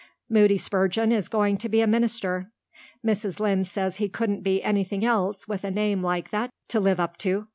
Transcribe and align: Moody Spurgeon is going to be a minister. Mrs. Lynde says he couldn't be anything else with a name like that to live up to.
Moody 0.27 0.57
Spurgeon 0.57 1.11
is 1.11 1.29
going 1.29 1.57
to 1.57 1.69
be 1.69 1.79
a 1.79 1.85
minister. 1.85 2.49
Mrs. 3.05 3.39
Lynde 3.39 3.67
says 3.67 3.97
he 3.97 4.09
couldn't 4.09 4.41
be 4.41 4.63
anything 4.63 5.05
else 5.05 5.47
with 5.47 5.63
a 5.63 5.69
name 5.69 6.01
like 6.01 6.31
that 6.31 6.49
to 6.69 6.79
live 6.79 6.99
up 6.99 7.17
to. 7.17 7.47